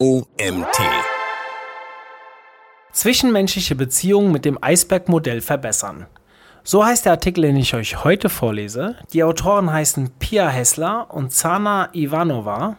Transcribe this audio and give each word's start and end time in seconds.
OMT. 0.00 0.78
Zwischenmenschliche 2.92 3.74
Beziehungen 3.74 4.30
mit 4.30 4.44
dem 4.44 4.56
Eisbergmodell 4.62 5.40
verbessern. 5.40 6.06
So 6.62 6.84
heißt 6.84 7.04
der 7.04 7.14
Artikel, 7.14 7.42
den 7.42 7.56
ich 7.56 7.74
euch 7.74 8.04
heute 8.04 8.28
vorlese. 8.28 8.94
Die 9.12 9.24
Autoren 9.24 9.72
heißen 9.72 10.10
Pia 10.20 10.48
Hessler 10.50 11.12
und 11.12 11.32
Zana 11.32 11.88
Ivanova. 11.94 12.76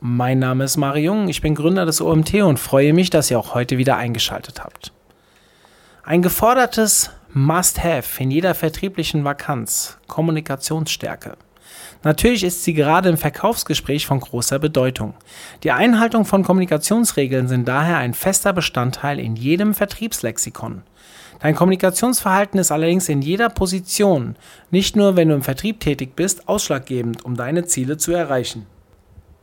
Mein 0.00 0.38
Name 0.38 0.64
ist 0.64 0.76
Mariung, 0.76 1.28
ich 1.28 1.40
bin 1.40 1.54
Gründer 1.54 1.86
des 1.86 2.02
OMT 2.02 2.34
und 2.42 2.58
freue 2.58 2.92
mich, 2.92 3.08
dass 3.08 3.30
ihr 3.30 3.38
auch 3.38 3.54
heute 3.54 3.78
wieder 3.78 3.96
eingeschaltet 3.96 4.62
habt. 4.62 4.92
Ein 6.02 6.20
gefordertes 6.20 7.10
Must-Have 7.32 8.22
in 8.22 8.30
jeder 8.30 8.54
vertrieblichen 8.54 9.24
Vakanz, 9.24 9.96
Kommunikationsstärke. 10.08 11.38
Natürlich 12.02 12.44
ist 12.44 12.64
sie 12.64 12.72
gerade 12.72 13.10
im 13.10 13.18
Verkaufsgespräch 13.18 14.06
von 14.06 14.20
großer 14.20 14.58
Bedeutung. 14.58 15.14
Die 15.64 15.70
Einhaltung 15.70 16.24
von 16.24 16.42
Kommunikationsregeln 16.42 17.46
sind 17.46 17.68
daher 17.68 17.98
ein 17.98 18.14
fester 18.14 18.54
Bestandteil 18.54 19.18
in 19.18 19.36
jedem 19.36 19.74
Vertriebslexikon. 19.74 20.82
Dein 21.40 21.54
Kommunikationsverhalten 21.54 22.58
ist 22.58 22.70
allerdings 22.70 23.08
in 23.08 23.22
jeder 23.22 23.48
Position, 23.48 24.36
nicht 24.70 24.96
nur 24.96 25.16
wenn 25.16 25.28
du 25.28 25.34
im 25.34 25.42
Vertrieb 25.42 25.80
tätig 25.80 26.16
bist, 26.16 26.48
ausschlaggebend, 26.48 27.24
um 27.24 27.34
deine 27.34 27.64
Ziele 27.64 27.96
zu 27.96 28.12
erreichen. 28.12 28.66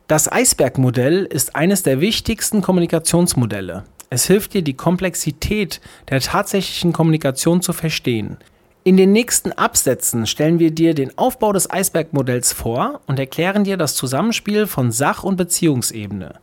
Das 0.08 0.30
Eisbergmodell 0.30 1.24
ist 1.24 1.54
eines 1.54 1.82
der 1.82 2.00
wichtigsten 2.00 2.62
Kommunikationsmodelle. 2.62 3.84
Es 4.10 4.26
hilft 4.26 4.54
dir, 4.54 4.62
die 4.62 4.74
Komplexität 4.74 5.80
der 6.08 6.20
tatsächlichen 6.20 6.92
Kommunikation 6.92 7.62
zu 7.62 7.72
verstehen. 7.72 8.38
In 8.88 8.96
den 8.96 9.12
nächsten 9.12 9.52
Absätzen 9.52 10.26
stellen 10.26 10.58
wir 10.58 10.70
dir 10.70 10.94
den 10.94 11.18
Aufbau 11.18 11.52
des 11.52 11.70
Eisbergmodells 11.70 12.54
vor 12.54 13.02
und 13.06 13.18
erklären 13.18 13.62
dir 13.62 13.76
das 13.76 13.94
Zusammenspiel 13.94 14.66
von 14.66 14.92
Sach- 14.92 15.24
und 15.24 15.36
Beziehungsebene. 15.36 16.36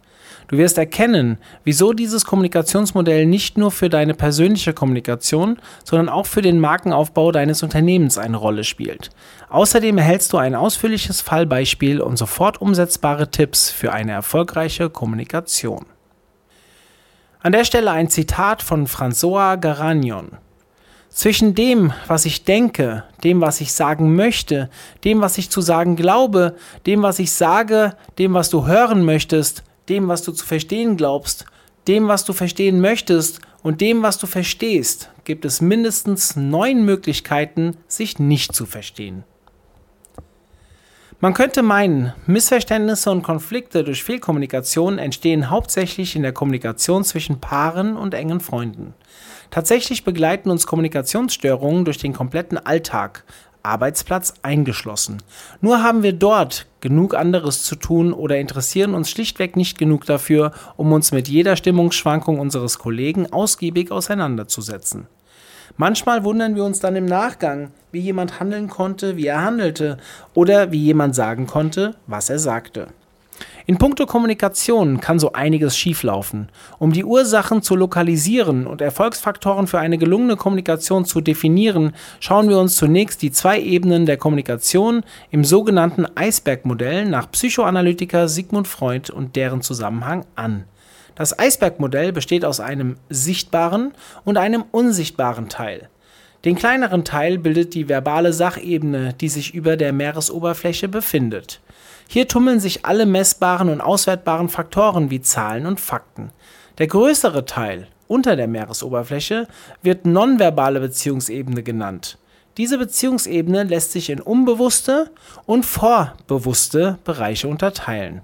Du 0.47 0.59
wirst 0.59 0.77
erkennen, 0.77 1.39
wieso 1.63 1.91
dieses 1.93 2.23
Kommunikationsmodell 2.23 3.25
nicht 3.25 3.57
nur 3.57 3.71
für 3.71 3.89
deine 3.89 4.13
persönliche 4.13 4.73
Kommunikation, 4.73 5.57
sondern 5.83 6.07
auch 6.07 6.27
für 6.27 6.43
den 6.43 6.59
Markenaufbau 6.59 7.31
deines 7.31 7.63
Unternehmens 7.63 8.19
eine 8.19 8.37
Rolle 8.37 8.63
spielt. 8.63 9.09
Außerdem 9.49 9.97
erhältst 9.97 10.31
du 10.31 10.37
ein 10.37 10.53
ausführliches 10.53 11.21
Fallbeispiel 11.21 11.99
und 11.99 12.17
sofort 12.17 12.61
umsetzbare 12.61 13.31
Tipps 13.31 13.71
für 13.71 13.91
eine 13.91 14.11
erfolgreiche 14.11 14.91
Kommunikation. 14.91 15.87
An 17.39 17.53
der 17.53 17.63
Stelle 17.65 17.89
ein 17.89 18.09
Zitat 18.09 18.61
von 18.61 18.85
François 18.85 19.57
Garagnon. 19.57 20.37
Zwischen 21.15 21.55
dem, 21.55 21.93
was 22.07 22.25
ich 22.25 22.43
denke, 22.43 23.05
dem, 23.23 23.39
was 23.39 23.61
ich 23.61 23.71
sagen 23.71 24.17
möchte, 24.17 24.69
dem, 25.05 25.21
was 25.21 25.37
ich 25.37 25.49
zu 25.49 25.61
sagen 25.61 25.95
glaube, 25.95 26.57
dem, 26.85 27.03
was 27.03 27.19
ich 27.19 27.31
sage, 27.31 27.95
dem, 28.17 28.33
was 28.33 28.49
du 28.49 28.67
hören 28.67 29.05
möchtest, 29.05 29.63
dem, 29.87 30.09
was 30.09 30.23
du 30.23 30.33
zu 30.33 30.45
verstehen 30.45 30.97
glaubst, 30.97 31.45
dem, 31.87 32.09
was 32.09 32.25
du 32.25 32.33
verstehen 32.33 32.81
möchtest 32.81 33.39
und 33.63 33.79
dem, 33.79 34.03
was 34.03 34.17
du 34.17 34.27
verstehst, 34.27 35.09
gibt 35.23 35.45
es 35.45 35.61
mindestens 35.61 36.35
neun 36.35 36.83
Möglichkeiten, 36.83 37.77
sich 37.87 38.19
nicht 38.19 38.53
zu 38.53 38.65
verstehen. 38.65 39.23
Man 41.21 41.33
könnte 41.33 41.63
meinen, 41.63 42.13
Missverständnisse 42.25 43.09
und 43.09 43.23
Konflikte 43.23 43.85
durch 43.85 44.03
Fehlkommunikation 44.03 44.99
entstehen 44.99 45.49
hauptsächlich 45.49 46.15
in 46.17 46.23
der 46.23 46.33
Kommunikation 46.33 47.05
zwischen 47.05 47.39
Paaren 47.39 47.95
und 47.95 48.13
engen 48.13 48.41
Freunden. 48.41 48.93
Tatsächlich 49.49 50.03
begleiten 50.03 50.49
uns 50.49 50.67
Kommunikationsstörungen 50.67 51.85
durch 51.85 51.97
den 51.97 52.11
kompletten 52.11 52.57
Alltag, 52.57 53.23
Arbeitsplatz 53.63 54.33
eingeschlossen. 54.41 55.23
Nur 55.61 55.81
haben 55.81 56.03
wir 56.03 56.13
dort 56.13 56.67
genug 56.81 57.15
anderes 57.15 57.63
zu 57.63 57.77
tun 57.77 58.11
oder 58.11 58.37
interessieren 58.37 58.93
uns 58.93 59.09
schlichtweg 59.09 59.55
nicht 59.55 59.77
genug 59.77 60.05
dafür, 60.05 60.51
um 60.75 60.91
uns 60.91 61.13
mit 61.13 61.29
jeder 61.29 61.55
Stimmungsschwankung 61.55 62.39
unseres 62.39 62.77
Kollegen 62.77 63.31
ausgiebig 63.31 63.89
auseinanderzusetzen. 63.89 65.07
Manchmal 65.77 66.23
wundern 66.23 66.55
wir 66.55 66.63
uns 66.63 66.79
dann 66.79 66.95
im 66.95 67.05
Nachgang, 67.05 67.71
wie 67.91 67.99
jemand 67.99 68.39
handeln 68.39 68.69
konnte, 68.69 69.17
wie 69.17 69.27
er 69.27 69.43
handelte 69.43 69.97
oder 70.33 70.71
wie 70.71 70.79
jemand 70.79 71.15
sagen 71.15 71.47
konnte, 71.47 71.95
was 72.07 72.29
er 72.29 72.39
sagte. 72.39 72.87
In 73.65 73.77
puncto 73.77 74.05
Kommunikation 74.05 75.01
kann 75.01 75.19
so 75.19 75.33
einiges 75.33 75.75
schieflaufen. 75.75 76.49
Um 76.77 76.93
die 76.93 77.03
Ursachen 77.03 77.61
zu 77.61 77.75
lokalisieren 77.75 78.67
und 78.67 78.79
Erfolgsfaktoren 78.79 79.67
für 79.67 79.79
eine 79.79 79.97
gelungene 79.97 80.37
Kommunikation 80.37 81.03
zu 81.03 81.19
definieren, 81.19 81.93
schauen 82.19 82.47
wir 82.47 82.59
uns 82.59 82.75
zunächst 82.75 83.21
die 83.21 83.31
zwei 83.31 83.59
Ebenen 83.59 84.05
der 84.05 84.17
Kommunikation 84.17 85.03
im 85.31 85.43
sogenannten 85.43 86.05
Eisbergmodell 86.15 87.05
nach 87.05 87.31
Psychoanalytiker 87.31 88.27
Sigmund 88.29 88.67
Freud 88.67 89.11
und 89.11 89.35
deren 89.35 89.61
Zusammenhang 89.61 90.25
an. 90.35 90.65
Das 91.15 91.37
Eisbergmodell 91.39 92.11
besteht 92.11 92.43
aus 92.43 92.59
einem 92.59 92.97
sichtbaren 93.09 93.93
und 94.25 94.37
einem 94.37 94.65
unsichtbaren 94.71 95.49
Teil. 95.49 95.89
Den 96.43 96.55
kleineren 96.55 97.03
Teil 97.03 97.39
bildet 97.39 97.73
die 97.73 97.89
verbale 97.89 98.33
Sachebene, 98.33 99.13
die 99.13 99.29
sich 99.29 99.55
über 99.55 99.77
der 99.77 99.93
Meeresoberfläche 99.93 100.87
befindet. 100.87 101.61
Hier 102.07 102.27
tummeln 102.27 102.59
sich 102.59 102.85
alle 102.85 103.05
messbaren 103.05 103.69
und 103.69 103.81
auswertbaren 103.81 104.49
Faktoren 104.49 105.09
wie 105.09 105.21
Zahlen 105.21 105.65
und 105.65 105.79
Fakten. 105.79 106.31
Der 106.77 106.87
größere 106.87 107.45
Teil 107.45 107.87
unter 108.07 108.35
der 108.35 108.47
Meeresoberfläche 108.47 109.47
wird 109.81 110.05
nonverbale 110.05 110.79
Beziehungsebene 110.79 111.63
genannt. 111.63 112.19
Diese 112.57 112.77
Beziehungsebene 112.77 113.63
lässt 113.63 113.91
sich 113.91 114.09
in 114.09 114.21
unbewusste 114.21 115.09
und 115.45 115.65
vorbewusste 115.65 116.99
Bereiche 117.03 117.47
unterteilen. 117.47 118.21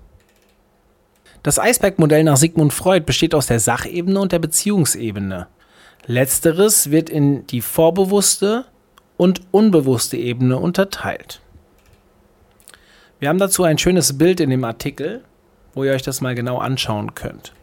Das 1.43 1.57
Eisbergmodell 1.57 2.23
nach 2.23 2.37
Sigmund 2.37 2.71
Freud 2.71 3.05
besteht 3.05 3.33
aus 3.33 3.47
der 3.47 3.59
Sachebene 3.59 4.19
und 4.19 4.31
der 4.31 4.39
Beziehungsebene. 4.39 5.47
Letzteres 6.05 6.91
wird 6.91 7.09
in 7.09 7.47
die 7.47 7.61
vorbewusste 7.61 8.65
und 9.17 9.41
unbewusste 9.51 10.17
Ebene 10.17 10.57
unterteilt. 10.57 11.41
Wir 13.19 13.29
haben 13.29 13.39
dazu 13.39 13.63
ein 13.63 13.77
schönes 13.77 14.17
Bild 14.17 14.39
in 14.39 14.49
dem 14.49 14.63
Artikel, 14.63 15.23
wo 15.73 15.83
ihr 15.83 15.93
euch 15.93 16.01
das 16.01 16.21
mal 16.21 16.35
genau 16.35 16.57
anschauen 16.57 17.15
könnt. 17.15 17.53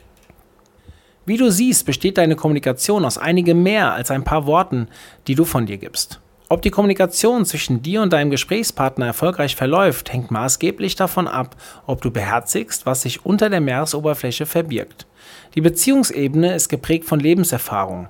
Wie 1.26 1.36
du 1.36 1.50
siehst, 1.50 1.84
besteht 1.84 2.18
deine 2.18 2.36
Kommunikation 2.36 3.04
aus 3.04 3.18
einigem 3.18 3.62
mehr 3.62 3.92
als 3.92 4.10
ein 4.10 4.24
paar 4.24 4.46
Worten, 4.46 4.88
die 5.26 5.34
du 5.34 5.44
von 5.44 5.66
dir 5.66 5.76
gibst. 5.76 6.20
Ob 6.50 6.62
die 6.62 6.70
Kommunikation 6.70 7.44
zwischen 7.44 7.82
dir 7.82 8.00
und 8.00 8.14
deinem 8.14 8.30
Gesprächspartner 8.30 9.06
erfolgreich 9.06 9.54
verläuft, 9.54 10.10
hängt 10.10 10.30
maßgeblich 10.30 10.96
davon 10.96 11.28
ab, 11.28 11.56
ob 11.86 12.00
du 12.00 12.10
beherzigst, 12.10 12.86
was 12.86 13.02
sich 13.02 13.26
unter 13.26 13.50
der 13.50 13.60
Meeresoberfläche 13.60 14.46
verbirgt. 14.46 15.06
Die 15.54 15.60
Beziehungsebene 15.60 16.54
ist 16.54 16.70
geprägt 16.70 17.04
von 17.04 17.20
Lebenserfahrung, 17.20 18.08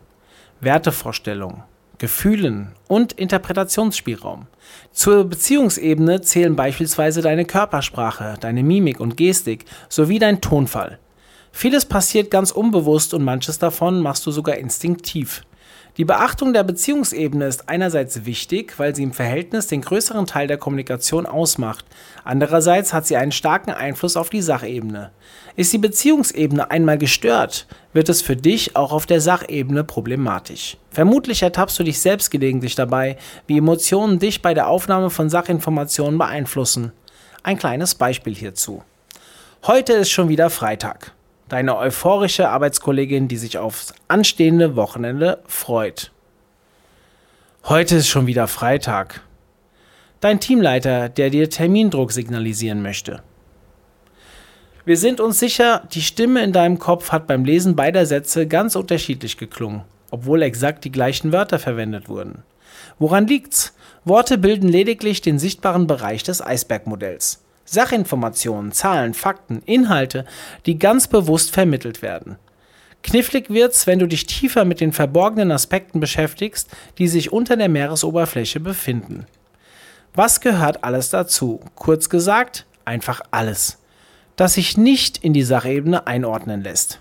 Wertevorstellungen, 0.61 1.65
Gefühlen 1.99 2.75
und 2.87 3.13
Interpretationsspielraum. 3.13 4.47
Zur 4.93 5.25
Beziehungsebene 5.25 6.21
zählen 6.21 6.55
beispielsweise 6.55 7.23
deine 7.23 7.45
Körpersprache, 7.45 8.37
deine 8.39 8.63
Mimik 8.63 9.01
und 9.01 9.17
Gestik 9.17 9.65
sowie 9.89 10.21
dein 10.21 10.41
Tonfall. 10.41 11.01
Vieles 11.51 11.87
passiert 11.87 12.31
ganz 12.31 12.53
unbewusst 12.53 13.15
und 13.15 13.25
manches 13.25 13.59
davon 13.59 14.01
machst 14.01 14.25
du 14.27 14.31
sogar 14.31 14.55
instinktiv. 14.55 15.43
Die 15.99 16.05
Beachtung 16.05 16.53
der 16.53 16.63
Beziehungsebene 16.63 17.47
ist 17.47 17.69
einerseits 17.69 18.25
wichtig, 18.25 18.79
weil 18.79 18.95
sie 18.95 19.03
im 19.03 19.13
Verhältnis 19.13 19.67
den 19.67 19.81
größeren 19.81 20.27
Teil 20.27 20.47
der 20.47 20.57
Kommunikation 20.57 21.27
ausmacht. 21.27 21.85
Andererseits 22.23 22.93
hat 22.93 23.05
sie 23.05 23.17
einen 23.17 23.33
starken 23.33 23.73
Einfluss 23.73 24.17
auf 24.17 24.31
die 24.31 24.41
Sachebene. 24.41 25.11
Ist 25.57 25.73
die 25.73 25.79
Beziehungsebene 25.79 26.71
einmal 26.71 26.99
gestört, 26.99 27.67
wird 27.95 28.09
es 28.09 28.23
für 28.23 28.37
dich 28.37 28.77
auch 28.77 28.93
auf 28.93 29.07
der 29.07 29.21
Sachebene 29.21 29.83
problematisch. 29.83 30.77
Vermutlich 30.93 31.43
ertappst 31.43 31.77
du 31.81 31.83
dich 31.83 31.99
selbst 31.99 32.31
gelegentlich 32.31 32.77
dabei, 32.77 33.17
wie 33.49 33.59
Emotionen 33.59 34.21
dich 34.21 34.41
bei 34.41 34.55
der 34.55 34.69
Aufnahme 34.69 35.11
von 35.11 35.29
Sachinformationen 35.29 36.17
beeinflussen. 36.17 36.93
Ein 37.43 37.59
kleines 37.59 37.97
Beispiel 37.97 38.37
hierzu. 38.37 38.85
Heute 39.67 39.95
ist 39.95 40.11
schon 40.11 40.29
wieder 40.29 40.49
Freitag 40.49 41.13
deine 41.49 41.77
euphorische 41.77 42.49
Arbeitskollegin, 42.49 43.29
die 43.29 43.37
sich 43.37 43.59
aufs 43.59 43.95
anstehende 44.07 44.77
Wochenende 44.77 45.43
freut. 45.47 46.13
Heute 47.65 47.97
ist 47.97 48.09
schon 48.09 48.27
wieder 48.27 48.49
Freitag. 48.49 49.23
Dein 50.21 50.41
Teamleiter, 50.41 51.09
der 51.09 51.31
dir 51.31 51.49
Termindruck 51.49 52.13
signalisieren 52.13 52.83
möchte. 52.83 53.23
Wir 54.85 54.97
sind 54.97 55.21
uns 55.21 55.39
sicher, 55.39 55.87
die 55.93 56.01
Stimme 56.01 56.43
in 56.43 56.53
deinem 56.53 56.79
Kopf 56.79 57.13
hat 57.13 57.27
beim 57.27 57.45
Lesen 57.45 57.77
beider 57.77 58.07
Sätze 58.07 58.47
ganz 58.47 58.75
unterschiedlich 58.75 59.37
geklungen, 59.37 59.83
obwohl 60.11 60.43
exakt 60.43 60.85
die 60.85 60.93
gleichen 60.93 61.31
Wörter 61.31 61.59
verwendet 61.59 62.09
wurden. 62.09 62.43
Woran 62.99 63.27
liegt's? 63.27 63.75
Worte 64.05 64.39
bilden 64.39 64.69
lediglich 64.69 65.21
den 65.21 65.39
sichtbaren 65.39 65.87
Bereich 65.87 66.23
des 66.23 66.41
Eisbergmodells. 66.41 67.45
Sachinformationen, 67.71 68.73
Zahlen, 68.73 69.15
Fakten, 69.15 69.63
Inhalte, 69.67 70.25
die 70.67 70.79
ganz 70.79 71.07
bewusst 71.07 71.53
vermittelt 71.53 72.01
werden. 72.03 72.37
Knifflig 73.03 73.51
wird's, 73.51 73.87
wenn 73.87 73.99
du 73.99 74.07
dich 74.07 74.27
tiefer 74.27 74.65
mit 74.65 74.81
den 74.81 74.93
verborgenen 74.93 75.53
Aspekten 75.53 76.01
beschäftigst, 76.01 76.71
die 76.99 77.09
sich 77.09 77.33
unter 77.33 77.57
der 77.57 77.69
Meeresoberfläche 77.69 78.61
befinden. 78.61 79.27
Was 80.15 80.41
gehört 80.41 80.83
alles 80.83 81.11
dazu? 81.11 81.61
Kurz 81.75 82.09
gesagt, 82.09 82.67
einfach 82.85 83.21
alles. 83.31 83.79
das 84.39 84.55
sich 84.55 84.77
nicht 84.77 85.19
in 85.19 85.33
die 85.33 85.43
Sachebene 85.43 86.07
einordnen 86.07 86.63
lässt. 86.63 87.01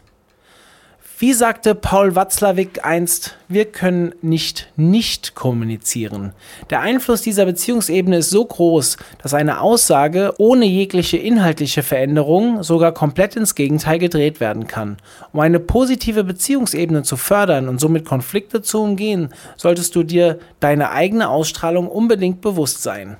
Wie 1.19 1.33
sagte 1.33 1.73
Paul 1.73 2.15
Watzlawick 2.15 2.85
einst, 2.85 3.37
wir 3.47 3.65
können 3.65 4.13
nicht 4.21 4.71
nicht 4.75 5.33
kommunizieren. 5.33 6.33
Der 6.69 6.81
Einfluss 6.81 7.23
dieser 7.23 7.47
Beziehungsebene 7.47 8.17
ist 8.17 8.29
so 8.29 8.45
groß, 8.45 8.97
dass 9.23 9.33
eine 9.33 9.61
Aussage 9.61 10.35
ohne 10.37 10.65
jegliche 10.65 11.17
inhaltliche 11.17 11.81
Veränderung 11.81 12.61
sogar 12.61 12.91
komplett 12.91 13.35
ins 13.35 13.55
Gegenteil 13.55 13.97
gedreht 13.97 14.39
werden 14.39 14.67
kann. 14.67 14.97
Um 15.33 15.39
eine 15.39 15.59
positive 15.59 16.23
Beziehungsebene 16.23 17.01
zu 17.01 17.17
fördern 17.17 17.67
und 17.67 17.79
somit 17.79 18.05
Konflikte 18.05 18.61
zu 18.61 18.79
umgehen, 18.83 19.29
solltest 19.55 19.95
du 19.95 20.03
dir 20.03 20.37
deine 20.59 20.91
eigene 20.91 21.29
Ausstrahlung 21.29 21.87
unbedingt 21.87 22.41
bewusst 22.41 22.83
sein. 22.83 23.17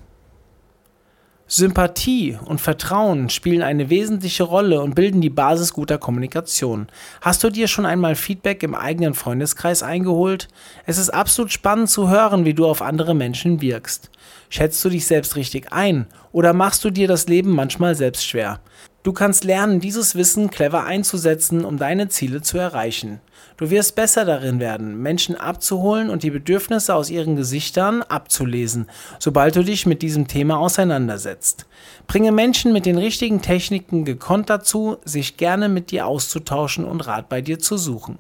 Sympathie 1.50 2.38
und 2.44 2.60
Vertrauen 2.60 3.30
spielen 3.30 3.62
eine 3.62 3.90
wesentliche 3.90 4.44
Rolle 4.44 4.82
und 4.82 4.96
bilden 4.96 5.22
die 5.22 5.30
Basis 5.30 5.72
guter 5.72 5.98
Kommunikation. 5.98 6.88
Hast 7.22 7.42
du 7.42 7.50
dir 7.50 7.70
schon 7.70 7.86
einmal 7.86 8.16
Feedback 8.16 8.64
im 8.64 8.76
eigenen 8.76 9.14
Freundeskreis 9.14 9.82
eingeholt? 9.82 10.50
Es 10.86 10.98
ist 10.98 11.10
absolut 11.10 11.54
spannend 11.54 11.90
zu 11.90 12.10
hören, 12.10 12.44
wie 12.44 12.54
du 12.54 12.66
auf 12.66 12.82
andere 12.82 13.16
Menschen 13.16 13.62
wirkst. 13.62 14.10
Schätzt 14.50 14.84
du 14.84 14.90
dich 14.90 15.08
selbst 15.08 15.38
richtig 15.38 15.72
ein 15.72 16.08
oder 16.34 16.52
machst 16.52 16.84
du 16.84 16.90
dir 16.90 17.08
das 17.08 17.28
Leben 17.30 17.52
manchmal 17.52 17.96
selbst 17.96 18.28
schwer? 18.28 18.60
Du 19.08 19.14
kannst 19.14 19.46
lernen, 19.46 19.80
dieses 19.80 20.16
Wissen 20.16 20.50
clever 20.50 20.84
einzusetzen, 20.84 21.64
um 21.64 21.78
deine 21.78 22.10
Ziele 22.10 22.42
zu 22.42 22.58
erreichen. 22.58 23.22
Du 23.56 23.70
wirst 23.70 23.96
besser 23.96 24.26
darin 24.26 24.60
werden, 24.60 25.02
Menschen 25.02 25.38
abzuholen 25.38 26.10
und 26.10 26.24
die 26.24 26.30
Bedürfnisse 26.30 26.94
aus 26.94 27.10
ihren 27.10 27.38
Gesichtern 27.38 28.02
abzulesen, 28.02 28.88
sobald 29.18 29.56
du 29.56 29.64
dich 29.64 29.86
mit 29.86 30.02
diesem 30.02 30.28
Thema 30.28 30.60
auseinandersetzt. 30.60 31.68
Bringe 32.06 32.34
Menschen 32.34 32.74
mit 32.74 32.86
den 32.86 32.98
richtigen 32.98 33.42
Techniken 33.42 34.04
gekonnt 34.04 34.50
dazu, 34.50 34.98
sich 35.06 35.38
gerne 35.38 35.70
mit 35.70 35.92
dir 35.92 36.06
auszutauschen 36.06 36.84
und 36.84 37.08
Rat 37.08 37.30
bei 37.30 37.40
dir 37.40 37.60
zu 37.60 37.78
suchen. 37.78 38.20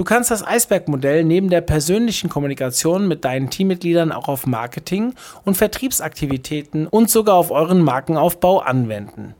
Du 0.00 0.04
kannst 0.04 0.30
das 0.30 0.42
Eisbergmodell 0.42 1.24
neben 1.24 1.50
der 1.50 1.60
persönlichen 1.60 2.30
Kommunikation 2.30 3.06
mit 3.06 3.22
deinen 3.26 3.50
Teammitgliedern 3.50 4.12
auch 4.12 4.28
auf 4.28 4.46
Marketing 4.46 5.12
und 5.44 5.58
Vertriebsaktivitäten 5.58 6.86
und 6.86 7.10
sogar 7.10 7.34
auf 7.34 7.50
euren 7.50 7.82
Markenaufbau 7.82 8.60
anwenden. 8.60 9.34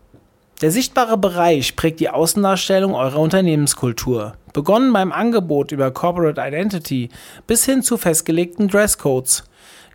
Der 0.61 0.71
sichtbare 0.71 1.17
Bereich 1.17 1.77
prägt 1.77 1.99
die 1.99 2.11
Außendarstellung 2.11 2.95
eurer 2.95 3.21
Unternehmenskultur. 3.21 4.35
Begonnen 4.53 4.93
beim 4.93 5.12
Angebot 5.12 5.73
über 5.73 5.93
Corporate 5.93 6.39
Identity 6.39 7.09
bis 7.47 7.65
hin 7.65 7.83
zu 7.83 7.97
festgelegten 7.97 8.69
Dresscodes. 8.69 9.45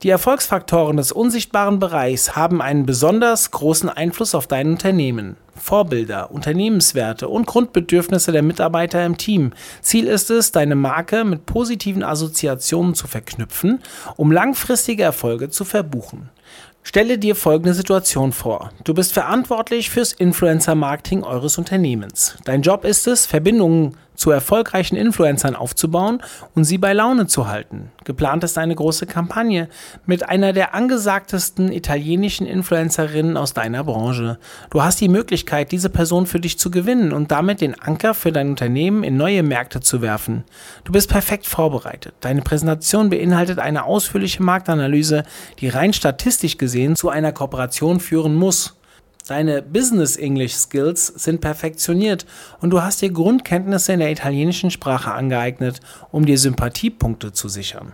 Die 0.02 0.10
Erfolgsfaktoren 0.10 0.98
des 0.98 1.12
unsichtbaren 1.12 1.78
Bereichs 1.78 2.36
haben 2.36 2.60
einen 2.64 2.88
besonders 2.88 3.52
großen 3.52 3.90
Einfluss 3.90 4.34
auf 4.34 4.48
dein 4.48 4.72
Unternehmen. 4.72 5.38
Vorbilder, 5.56 6.32
Unternehmenswerte 6.32 7.28
und 7.28 7.48
Grundbedürfnisse 7.48 8.32
der 8.32 8.44
Mitarbeiter 8.44 9.06
im 9.06 9.18
Team. 9.18 9.54
Ziel 9.82 10.08
ist 10.08 10.30
es, 10.30 10.52
deine 10.52 10.76
Marke 10.76 11.24
mit 11.24 11.46
positiven 11.46 12.04
Assoziationen 12.04 12.96
zu 12.96 13.08
verknüpfen, 13.08 13.82
um 14.16 14.32
langfristige 14.32 15.04
Erfolge 15.04 15.50
zu 15.50 15.66
verbuchen. 15.66 16.30
Stelle 16.84 17.18
dir 17.18 17.36
folgende 17.36 17.74
Situation 17.74 18.32
vor. 18.32 18.70
Du 18.84 18.94
bist 18.94 19.12
verantwortlich 19.12 19.90
fürs 19.90 20.14
Influencer-Marketing 20.14 21.24
eures 21.24 21.58
Unternehmens. 21.58 22.38
Dein 22.46 22.62
Job 22.62 22.86
ist 22.86 23.08
es, 23.08 23.26
Verbindungen 23.26 23.98
zu 24.16 24.32
erfolgreichen 24.32 24.96
Influencern 24.96 25.56
aufzubauen 25.56 26.22
und 26.56 26.64
sie 26.64 26.78
bei 26.78 26.94
Laune 26.94 27.28
zu 27.28 27.48
halten. 27.48 27.92
Geplant 28.04 28.44
ist 28.44 28.58
eine 28.58 28.76
große 28.76 29.06
Kampagne 29.06 29.70
mit 30.06 30.28
einer 30.28 30.54
der 30.54 30.74
angesagtesten 30.74 31.72
italienischen 31.72 32.46
Influencerinnen 32.46 33.38
aus 33.38 33.54
deiner 33.54 33.84
Branche. 33.84 34.38
Du 34.70 34.84
hast 34.84 35.02
die 35.02 35.10
Möglichkeit, 35.10 35.72
diese 35.72 35.90
Person 35.90 36.26
für 36.26 36.40
dich 36.40 36.60
zu 36.60 36.72
gewinnen 36.72 37.14
und 37.14 37.32
damit 37.32 37.62
den 37.62 37.80
Anker 37.80 38.14
für 38.14 38.32
dein 38.32 38.50
Unternehmen 38.50 39.04
in 39.04 39.18
neue 39.18 39.44
Märkte 39.44 39.80
zu 39.82 40.02
werfen. 40.02 40.44
Du 40.84 40.92
bist 40.92 41.10
perfekt 41.10 41.46
vorbereitet. 41.46 42.14
Deine 42.20 42.42
Präsentation 42.42 43.10
beinhaltet 43.10 43.60
eine 43.60 43.86
ausführliche 43.86 44.44
Marktanalyse, 44.44 45.24
die 45.60 45.70
rein 45.70 45.94
statistisch 45.94 46.58
gesehen 46.58 46.96
zu 46.96 47.10
einer 47.10 47.32
Kooperation 47.32 48.00
führen 48.00 48.36
muss. 48.36 48.75
Deine 49.28 49.64
Business 49.64 50.18
English 50.18 50.54
Skills 50.54 51.08
sind 51.08 51.42
perfektioniert 51.42 52.28
und 52.62 52.70
du 52.70 52.84
hast 52.84 53.02
dir 53.02 53.10
Grundkenntnisse 53.10 53.94
in 53.94 54.00
der 54.00 54.12
italienischen 54.12 54.70
Sprache 54.70 55.12
angeeignet, 55.12 55.80
um 56.12 56.28
dir 56.28 56.38
Sympathiepunkte 56.38 57.34
zu 57.34 57.50
sichern. 57.50 57.94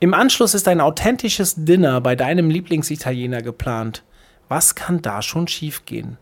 Im 0.00 0.14
Anschluss 0.14 0.54
ist 0.54 0.66
ein 0.66 0.80
authentisches 0.80 1.54
Dinner 1.58 2.00
bei 2.00 2.16
deinem 2.16 2.48
Lieblingsitaliener 2.48 3.42
geplant. 3.42 4.04
Was 4.48 4.74
kann 4.74 5.02
da 5.02 5.20
schon 5.20 5.48
schiefgehen? 5.48 6.16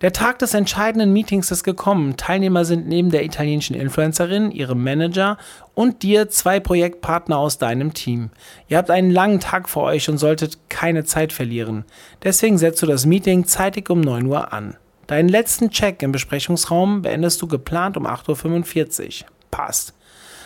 Der 0.00 0.12
Tag 0.12 0.38
des 0.38 0.54
entscheidenden 0.54 1.12
Meetings 1.12 1.50
ist 1.50 1.64
gekommen. 1.64 2.16
Teilnehmer 2.16 2.64
sind 2.64 2.86
neben 2.86 3.10
der 3.10 3.24
italienischen 3.24 3.74
Influencerin, 3.74 4.52
ihrem 4.52 4.84
Manager 4.84 5.38
und 5.74 6.04
dir 6.04 6.28
zwei 6.28 6.60
Projektpartner 6.60 7.36
aus 7.36 7.58
deinem 7.58 7.94
Team. 7.94 8.30
Ihr 8.68 8.78
habt 8.78 8.90
einen 8.92 9.10
langen 9.10 9.40
Tag 9.40 9.68
vor 9.68 9.82
euch 9.82 10.08
und 10.08 10.18
solltet 10.18 10.58
keine 10.68 11.04
Zeit 11.04 11.32
verlieren. 11.32 11.84
Deswegen 12.22 12.58
setzt 12.58 12.80
du 12.80 12.86
das 12.86 13.06
Meeting 13.06 13.44
zeitig 13.46 13.90
um 13.90 14.00
9 14.00 14.24
Uhr 14.26 14.52
an. 14.52 14.76
Deinen 15.08 15.28
letzten 15.28 15.70
Check 15.70 16.00
im 16.04 16.12
Besprechungsraum 16.12 17.02
beendest 17.02 17.42
du 17.42 17.48
geplant 17.48 17.96
um 17.96 18.06
8.45 18.06 19.22
Uhr. 19.22 19.28
Passt. 19.50 19.94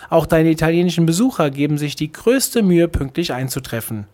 Auch 0.09 0.25
deine 0.25 0.51
italienischen 0.51 1.05
Besucher 1.05 1.51
geben 1.51 1.77
sich 1.77 1.95
die 1.95 2.13
größte 2.13 2.63
Mühe, 2.63 2.89
pünktlich 2.89 3.35
einzutreffen. 3.35 4.07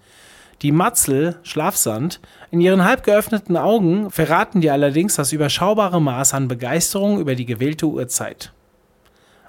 Die 0.62 0.72
Matzel, 0.72 1.36
Schlafsand, 1.44 2.20
in 2.50 2.60
ihren 2.60 2.84
halb 2.84 3.04
geöffneten 3.04 3.56
Augen 3.56 4.10
verraten 4.10 4.60
dir 4.60 4.72
allerdings 4.72 5.14
das 5.14 5.32
überschaubare 5.32 6.02
Maß 6.02 6.34
an 6.34 6.48
Begeisterung 6.48 7.20
über 7.20 7.36
die 7.36 7.46
gewählte 7.46 7.86
Uhrzeit. 7.86 8.52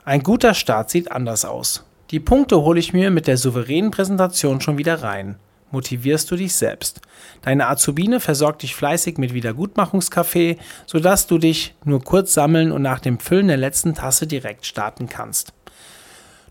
Ein 0.05 0.21
guter 0.21 0.53
Start 0.53 0.91
sieht 0.91 1.11
anders 1.11 1.45
aus. 1.45 1.83
Die 2.11 2.19
Punkte 2.19 2.61
hole 2.61 2.79
ich 2.79 2.93
mir 2.93 3.09
mit 3.09 3.25
der 3.25 3.37
souveränen 3.37 3.89
Präsentation 3.89 4.61
schon 4.61 4.77
wieder 4.77 5.01
rein. 5.01 5.37
Motivierst 5.71 6.29
du 6.29 6.35
dich 6.35 6.53
selbst. 6.53 7.01
Deine 7.41 7.67
Azubine 7.67 8.19
versorgt 8.19 8.63
dich 8.63 8.75
fleißig 8.75 9.17
mit 9.17 9.33
Wiedergutmachungskaffee, 9.33 10.57
sodass 10.87 11.27
du 11.27 11.37
dich 11.37 11.75
nur 11.83 12.03
kurz 12.03 12.33
sammeln 12.33 12.71
und 12.71 12.81
nach 12.81 12.99
dem 12.99 13.19
Füllen 13.19 13.47
der 13.47 13.57
letzten 13.57 13.93
Tasse 13.93 14.25
direkt 14.25 14.65
starten 14.65 15.09
kannst. 15.09 15.53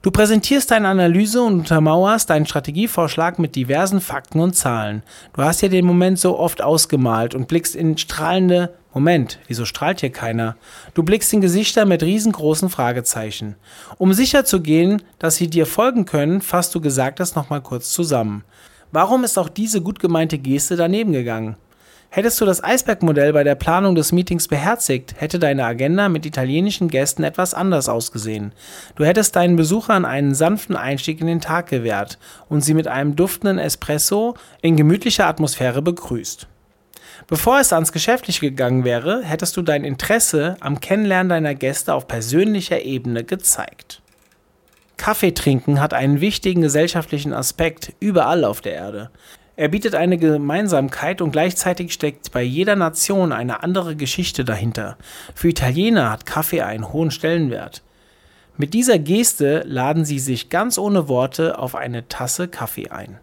Du 0.01 0.13
präsentierst 0.13 0.71
deine 0.71 0.89
Analyse 0.89 1.43
und 1.43 1.55
untermauerst 1.55 2.31
deinen 2.31 2.47
Strategievorschlag 2.47 3.41
mit 3.41 3.57
diversen 3.57 4.01
Fakten 4.01 4.39
und 4.39 4.55
Zahlen. 4.55 5.03
Du 5.35 5.43
hast 5.43 5.61
ja 5.61 5.69
den 5.69 5.85
Moment 5.85 6.21
so 6.21 6.39
oft 6.39 6.63
ausgemalt 6.63 7.35
und 7.35 7.49
blickst 7.49 7.75
in 7.75 7.99
strahlende 7.99 8.75
Moment, 8.95 9.41
wieso 9.49 9.65
strahlt 9.65 10.01
hier 10.01 10.11
keiner? 10.11 10.57
Du 10.95 11.03
blickst 11.03 11.33
in 11.33 11.41
Gesichter 11.41 11.85
mit 11.85 12.03
riesengroßen 12.03 12.69
Fragezeichen. 12.69 13.57
Um 13.99 14.13
sicher 14.13 14.45
zu 14.45 14.61
gehen, 14.61 15.03
dass 15.19 15.37
sie 15.37 15.49
dir 15.49 15.67
folgen 15.67 16.05
können, 16.05 16.43
fasst 16.43 16.75
du 16.77 16.81
Gesagtes 16.81 17.35
nochmal 17.35 17.61
kurz 17.61 17.91
zusammen. 17.91 18.45
Warum 18.93 19.25
ist 19.25 19.37
auch 19.37 19.49
diese 19.49 19.83
gut 19.83 19.99
gemeinte 19.99 20.39
Geste 20.39 20.77
daneben 20.77 21.13
gegangen? 21.13 21.57
Hättest 22.11 22.41
du 22.41 22.47
das 22.47 22.65
Eisbergmodell 22.65 23.35
bei 23.35 23.45
der 23.45 23.55
Planung 23.55 23.95
des 23.95 24.13
Meetings 24.13 24.49
beherzigt, 24.49 25.15
hätte 25.19 25.39
deine 25.39 25.65
Agenda 25.67 26.09
mit 26.09 26.25
italienischen 26.25 26.89
Gästen 26.89 27.23
etwas 27.23 27.53
anders 27.53 27.89
ausgesehen. 27.91 28.53
Du 28.97 29.05
hättest 29.05 29.37
deinen 29.37 29.57
Besuchern 29.57 30.07
einen 30.07 30.35
sanften 30.35 30.75
Einstieg 30.75 31.21
in 31.21 31.27
den 31.27 31.43
Tag 31.43 31.69
gewährt 31.69 32.19
und 32.49 32.63
sie 32.63 32.73
mit 32.73 32.89
einem 32.89 33.15
duftenden 33.15 33.59
Espresso 33.59 34.37
in 34.63 34.77
gemütlicher 34.77 35.27
Atmosphäre 35.27 35.83
begrüßt. 35.83 36.47
Bevor 37.27 37.61
es 37.61 37.75
ans 37.75 37.93
Geschäftliche 37.93 38.41
gegangen 38.41 38.85
wäre, 38.85 39.23
hättest 39.23 39.55
du 39.59 39.63
dein 39.63 39.85
Interesse 39.85 40.57
am 40.61 40.81
Kennenlernen 40.81 41.29
deiner 41.29 41.55
Gäste 41.55 41.93
auf 41.93 42.09
persönlicher 42.09 42.81
Ebene 42.81 43.23
gezeigt. 43.23 44.01
Kaffee 44.97 45.33
trinken 45.33 45.81
hat 45.81 45.95
einen 45.95 46.21
wichtigen 46.21 46.63
gesellschaftlichen 46.63 47.33
Aspekt 47.33 47.93
überall 48.01 48.45
auf 48.45 48.61
der 48.61 48.75
Erde. 48.75 49.11
Er 49.59 49.67
bietet 49.67 49.97
eine 49.97 50.19
Gemeinsamkeit 50.19 51.21
und 51.21 51.33
gleichzeitig 51.33 51.93
steckt 51.93 52.31
bei 52.31 52.43
jeder 52.45 52.77
Nation 52.77 53.33
eine 53.33 53.65
andere 53.65 53.97
Geschichte 53.97 54.45
dahinter. 54.45 54.97
Für 55.35 55.49
Italiener 55.49 56.13
hat 56.13 56.27
Kaffee 56.27 56.63
einen 56.63 56.93
hohen 56.93 57.11
Stellenwert. 57.11 57.83
Mit 58.57 58.73
dieser 58.73 59.01
Geste 59.01 59.65
laden 59.67 60.05
sie 60.05 60.21
sich 60.21 60.49
ganz 60.49 60.79
ohne 60.79 61.09
Worte 61.09 61.59
auf 61.59 61.75
eine 61.75 62.07
Tasse 62.07 62.47
Kaffee 62.47 62.91
ein. 62.91 63.19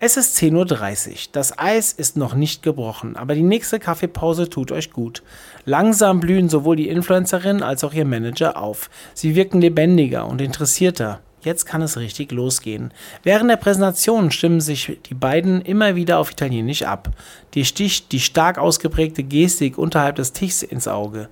Es 0.00 0.16
ist 0.16 0.36
10.30 0.36 1.10
Uhr. 1.10 1.16
Das 1.30 1.56
Eis 1.56 1.92
ist 1.92 2.16
noch 2.16 2.34
nicht 2.34 2.64
gebrochen, 2.64 3.16
aber 3.16 3.36
die 3.36 3.44
nächste 3.44 3.78
Kaffeepause 3.78 4.50
tut 4.50 4.72
euch 4.72 4.90
gut. 4.90 5.22
Langsam 5.64 6.18
blühen 6.18 6.48
sowohl 6.48 6.74
die 6.74 6.88
Influencerin 6.88 7.62
als 7.62 7.84
auch 7.84 7.94
ihr 7.94 8.04
Manager 8.04 8.60
auf. 8.60 8.90
Sie 9.14 9.36
wirken 9.36 9.60
lebendiger 9.60 10.26
und 10.26 10.40
interessierter. 10.40 11.20
Jetzt 11.44 11.66
kann 11.66 11.82
es 11.82 11.96
richtig 11.96 12.30
losgehen. 12.30 12.92
Während 13.24 13.50
der 13.50 13.56
Präsentation 13.56 14.30
stimmen 14.30 14.60
sich 14.60 14.98
die 15.06 15.14
beiden 15.14 15.60
immer 15.62 15.96
wieder 15.96 16.18
auf 16.18 16.30
Italienisch 16.30 16.82
ab. 16.84 17.10
Die 17.54 17.64
sticht 17.64 18.12
die 18.12 18.20
stark 18.20 18.58
ausgeprägte 18.58 19.24
Gestik 19.24 19.76
unterhalb 19.76 20.16
des 20.16 20.32
Tischs 20.32 20.62
ins 20.62 20.86
Auge. 20.86 21.28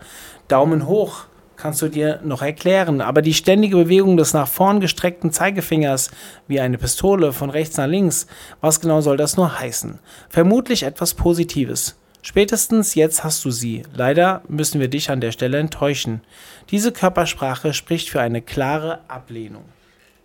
Daumen 0.48 0.86
hoch 0.86 1.26
kannst 1.56 1.82
du 1.82 1.88
dir 1.88 2.20
noch 2.24 2.42
erklären, 2.42 3.00
aber 3.00 3.22
die 3.22 3.34
ständige 3.34 3.76
Bewegung 3.76 4.16
des 4.16 4.32
nach 4.32 4.48
vorn 4.48 4.80
gestreckten 4.80 5.30
Zeigefingers 5.30 6.10
wie 6.48 6.58
eine 6.58 6.78
Pistole 6.78 7.32
von 7.32 7.50
rechts 7.50 7.76
nach 7.76 7.86
links, 7.86 8.26
was 8.60 8.80
genau 8.80 9.02
soll 9.02 9.16
das 9.16 9.36
nur 9.36 9.60
heißen? 9.60 9.98
Vermutlich 10.28 10.82
etwas 10.82 11.14
Positives. 11.14 11.96
Spätestens 12.22 12.94
jetzt 12.94 13.24
hast 13.24 13.44
du 13.44 13.50
sie. 13.50 13.84
Leider 13.94 14.42
müssen 14.48 14.80
wir 14.80 14.88
dich 14.88 15.10
an 15.10 15.20
der 15.20 15.32
Stelle 15.32 15.58
enttäuschen. 15.58 16.22
Diese 16.70 16.92
Körpersprache 16.92 17.72
spricht 17.72 18.10
für 18.10 18.20
eine 18.20 18.42
klare 18.42 19.00
Ablehnung. 19.08 19.64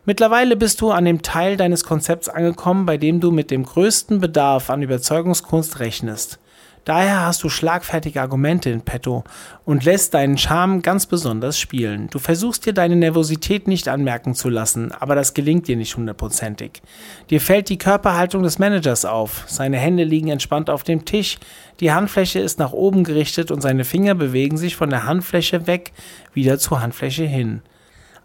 Mittlerweile 0.07 0.55
bist 0.55 0.81
du 0.81 0.91
an 0.91 1.05
dem 1.05 1.23
Teil 1.23 1.57
deines 1.57 1.83
Konzepts 1.83 2.29
angekommen, 2.29 2.85
bei 2.85 2.97
dem 2.97 3.19
du 3.19 3.31
mit 3.31 3.49
dem 3.49 3.63
größten 3.63 4.19
Bedarf 4.19 4.69
an 4.69 4.83
Überzeugungskunst 4.83 5.79
rechnest. 5.79 6.39
Daher 6.83 7.25
hast 7.25 7.43
du 7.43 7.49
schlagfertige 7.49 8.21
Argumente 8.21 8.69
in 8.69 8.81
petto 8.81 9.23
und 9.65 9.83
lässt 9.83 10.13
deinen 10.13 10.37
Charme 10.37 10.83
ganz 10.83 11.07
besonders 11.07 11.57
spielen. 11.57 12.07
Du 12.11 12.19
versuchst 12.19 12.67
dir 12.67 12.73
deine 12.73 12.95
Nervosität 12.95 13.67
nicht 13.67 13.87
anmerken 13.87 14.35
zu 14.35 14.49
lassen, 14.49 14.91
aber 14.91 15.15
das 15.15 15.33
gelingt 15.33 15.67
dir 15.67 15.75
nicht 15.75 15.97
hundertprozentig. 15.97 16.83
Dir 17.31 17.41
fällt 17.41 17.69
die 17.69 17.79
Körperhaltung 17.79 18.43
des 18.43 18.59
Managers 18.59 19.05
auf. 19.05 19.45
Seine 19.47 19.77
Hände 19.77 20.03
liegen 20.03 20.27
entspannt 20.27 20.69
auf 20.69 20.83
dem 20.83 21.05
Tisch, 21.05 21.39
die 21.79 21.91
Handfläche 21.91 22.39
ist 22.39 22.59
nach 22.59 22.73
oben 22.73 23.03
gerichtet 23.03 23.49
und 23.49 23.61
seine 23.61 23.83
Finger 23.83 24.13
bewegen 24.13 24.57
sich 24.57 24.75
von 24.75 24.91
der 24.91 25.07
Handfläche 25.07 25.65
weg 25.65 25.93
wieder 26.35 26.59
zur 26.59 26.83
Handfläche 26.83 27.25
hin 27.25 27.63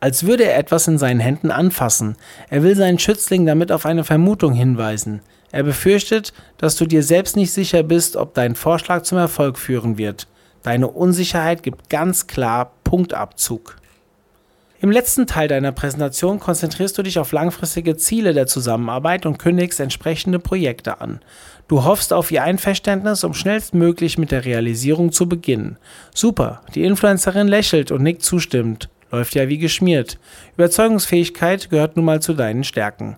als 0.01 0.27
würde 0.27 0.45
er 0.45 0.59
etwas 0.59 0.89
in 0.89 0.99
seinen 0.99 1.21
Händen 1.21 1.51
anfassen. 1.51 2.17
Er 2.49 2.63
will 2.63 2.75
seinen 2.75 2.99
Schützling 2.99 3.47
damit 3.47 3.71
auf 3.71 3.87
eine 3.87 4.05
Vermutung 4.05 4.55
hinweisen. 4.55 5.21
Er 5.53 5.63
befürchtet, 5.63 6.33
dass 6.59 6.77
du 6.77 6.87
dir 6.87 7.03
selbst 7.03 7.37
nicht 7.37 7.53
sicher 7.53 7.83
bist, 7.83 8.17
ob 8.17 8.35
dein 8.35 8.55
Vorschlag 8.55 9.03
zum 9.03 9.19
Erfolg 9.19 9.59
führen 9.59 9.99
wird. 9.99 10.27
Deine 10.63 10.89
Unsicherheit 10.89 11.63
gibt 11.63 11.91
ganz 11.91 12.27
klar 12.27 12.73
Punktabzug. 12.85 13.77
Im 14.83 14.91
letzten 14.91 15.27
Teil 15.27 15.47
deiner 15.47 15.73
Präsentation 15.73 16.41
konzentrierst 16.41 16.97
du 16.97 17.03
dich 17.03 17.19
auf 17.19 17.33
langfristige 17.33 17.99
Ziele 17.99 18.33
der 18.33 18.47
Zusammenarbeit 18.47 19.27
und 19.27 19.39
kündigst 19.39 19.79
entsprechende 19.79 20.39
Projekte 20.39 21.03
an. 21.03 21.21
Du 21.69 21.85
hoffst 21.85 22.15
auf 22.15 22.31
ihr 22.31 22.43
Einverständnis, 22.43 23.23
um 23.23 23.35
schnellstmöglich 23.35 24.17
mit 24.17 24.31
der 24.31 24.47
Realisierung 24.47 25.13
zu 25.13 25.29
beginnen. 25.29 25.77
Super, 26.15 26.63
die 26.75 26.85
Influencerin 26.85 27.47
lächelt 27.47 27.91
und 27.91 28.03
nickt 28.03 28.23
zustimmend. 28.23 28.89
Läuft 29.11 29.35
ja 29.35 29.49
wie 29.49 29.59
geschmiert. 29.59 30.19
Überzeugungsfähigkeit 30.57 31.69
gehört 31.69 31.97
nun 31.97 32.05
mal 32.05 32.23
zu 32.23 32.33
deinen 32.35 32.65
Stärken. 32.65 33.17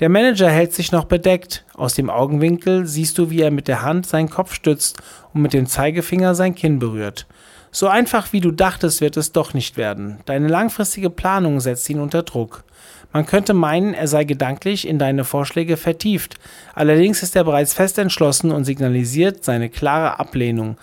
Der 0.00 0.08
Manager 0.08 0.50
hält 0.50 0.74
sich 0.74 0.92
noch 0.92 1.04
bedeckt. 1.04 1.64
Aus 1.74 1.94
dem 1.94 2.10
Augenwinkel 2.10 2.86
siehst 2.86 3.16
du, 3.18 3.30
wie 3.30 3.40
er 3.40 3.50
mit 3.50 3.68
der 3.68 3.82
Hand 3.82 4.06
seinen 4.06 4.30
Kopf 4.30 4.54
stützt 4.54 4.98
und 5.32 5.42
mit 5.42 5.52
dem 5.52 5.66
Zeigefinger 5.66 6.34
sein 6.34 6.54
Kinn 6.54 6.78
berührt. 6.78 7.26
So 7.72 7.86
einfach 7.86 8.32
wie 8.32 8.40
du 8.40 8.50
dachtest, 8.50 9.00
wird 9.00 9.16
es 9.16 9.32
doch 9.32 9.54
nicht 9.54 9.76
werden. 9.76 10.18
Deine 10.26 10.48
langfristige 10.48 11.08
Planung 11.08 11.60
setzt 11.60 11.88
ihn 11.88 12.00
unter 12.00 12.22
Druck. 12.22 12.64
Man 13.12 13.26
könnte 13.26 13.54
meinen, 13.54 13.94
er 13.94 14.08
sei 14.08 14.24
gedanklich 14.24 14.86
in 14.86 14.98
deine 14.98 15.24
Vorschläge 15.24 15.76
vertieft. 15.76 16.36
Allerdings 16.74 17.22
ist 17.22 17.34
er 17.34 17.44
bereits 17.44 17.74
fest 17.74 17.98
entschlossen 17.98 18.52
und 18.52 18.64
signalisiert 18.64 19.44
seine 19.44 19.68
klare 19.68 20.20
Ablehnung. 20.20 20.76